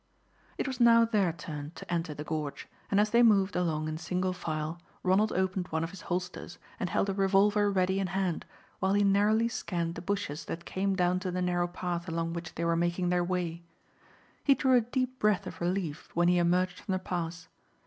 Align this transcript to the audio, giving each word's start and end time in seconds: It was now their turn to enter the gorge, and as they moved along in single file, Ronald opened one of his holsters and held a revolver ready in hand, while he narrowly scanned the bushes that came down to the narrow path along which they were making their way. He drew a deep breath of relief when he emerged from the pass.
It 0.57 0.65
was 0.65 0.79
now 0.79 1.05
their 1.05 1.31
turn 1.31 1.73
to 1.75 1.93
enter 1.93 2.15
the 2.15 2.23
gorge, 2.23 2.67
and 2.89 2.99
as 2.99 3.11
they 3.11 3.21
moved 3.21 3.55
along 3.55 3.87
in 3.87 3.99
single 3.99 4.33
file, 4.33 4.81
Ronald 5.03 5.31
opened 5.33 5.67
one 5.67 5.83
of 5.83 5.91
his 5.91 6.01
holsters 6.01 6.57
and 6.79 6.89
held 6.89 7.07
a 7.09 7.13
revolver 7.13 7.69
ready 7.69 7.99
in 7.99 8.07
hand, 8.07 8.43
while 8.79 8.93
he 8.93 9.03
narrowly 9.03 9.47
scanned 9.47 9.93
the 9.93 10.01
bushes 10.01 10.45
that 10.45 10.65
came 10.65 10.95
down 10.95 11.19
to 11.19 11.29
the 11.29 11.39
narrow 11.39 11.67
path 11.67 12.09
along 12.09 12.33
which 12.33 12.55
they 12.55 12.65
were 12.65 12.75
making 12.75 13.09
their 13.09 13.23
way. 13.23 13.61
He 14.43 14.55
drew 14.55 14.75
a 14.75 14.81
deep 14.81 15.19
breath 15.19 15.45
of 15.45 15.61
relief 15.61 16.09
when 16.15 16.29
he 16.29 16.39
emerged 16.39 16.79
from 16.79 16.93
the 16.93 16.97
pass. 16.97 17.47